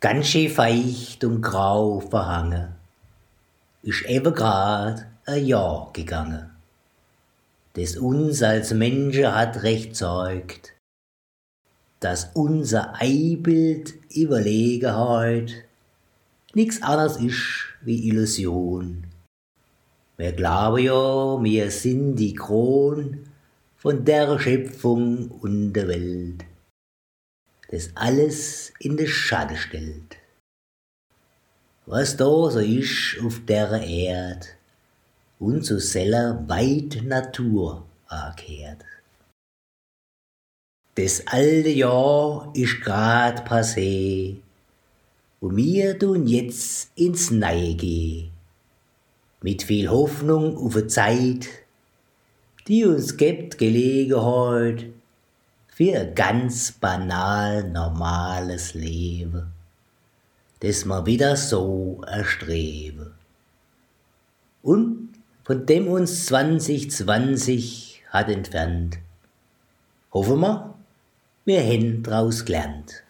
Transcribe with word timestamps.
ganz 0.00 0.28
schön 0.28 0.48
feucht 0.48 1.24
und 1.24 1.42
grau 1.42 2.00
verhangen, 2.00 2.74
ist 3.82 4.04
eben 4.06 4.32
grad 4.32 5.06
ein 5.26 5.44
Jahr 5.44 5.90
gegangen, 5.92 6.50
das 7.74 7.96
uns 7.96 8.42
als 8.42 8.72
Menschen 8.72 9.34
hat 9.34 9.62
recht 9.62 9.96
zeugt, 9.96 10.74
dass 12.00 12.30
unser 12.34 12.94
Eibild 13.00 13.94
Überlegenheit 14.14 15.64
nix 16.54 16.80
anderes 16.80 17.16
ist 17.16 17.64
wie 17.82 18.08
Illusion. 18.08 19.04
Wir 20.16 20.32
glauben 20.32 20.78
ja, 20.78 21.42
wir 21.42 21.70
sind 21.70 22.16
die 22.16 22.34
Kron 22.34 23.24
von 23.76 24.04
der 24.04 24.38
Schöpfung 24.38 25.30
und 25.30 25.72
der 25.72 25.88
Welt 25.88 26.44
das 27.68 27.90
alles 27.94 28.72
in 28.78 28.96
den 28.96 29.06
Schatten 29.06 29.56
stellt. 29.56 30.16
Was 31.86 32.16
da 32.16 32.50
so 32.50 32.58
ist 32.58 33.18
auf 33.24 33.40
der 33.46 33.82
Erd 33.82 34.48
und 35.38 35.64
so 35.64 35.78
seller 35.78 36.44
weit 36.48 37.02
Natur 37.04 37.86
erkehrt. 38.10 38.84
Das 40.94 41.26
alte 41.26 41.68
Jahr 41.68 42.52
ist 42.54 42.80
grad 42.80 43.48
passé 43.48 44.36
und 45.40 45.56
wir 45.56 45.98
tun 45.98 46.26
jetzt 46.26 46.90
ins 46.96 47.30
Neue 47.30 47.74
geh. 47.74 48.30
Mit 49.40 49.62
viel 49.62 49.88
Hoffnung 49.88 50.56
auf 50.56 50.74
eine 50.74 50.88
Zeit, 50.88 51.48
die 52.66 52.84
uns 52.84 53.16
gibt 53.16 53.58
Gelegenheit, 53.58 54.86
für 55.78 56.06
ganz 56.06 56.72
banal 56.72 57.62
normales 57.62 58.74
Leben, 58.74 59.52
das 60.58 60.84
man 60.84 61.06
wieder 61.06 61.36
so 61.36 62.02
erstrebe. 62.04 63.12
Und 64.60 65.10
von 65.44 65.66
dem 65.66 65.86
uns 65.86 66.26
2020 66.26 68.02
hat 68.10 68.28
entfernt, 68.28 68.98
hoffen 70.12 70.40
wir, 70.40 70.74
wir 71.44 71.60
hätten 71.60 72.02
draus 72.02 72.44
gelernt. 72.44 73.04